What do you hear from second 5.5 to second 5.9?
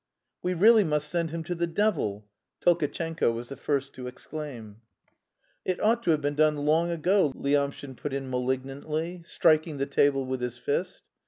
"It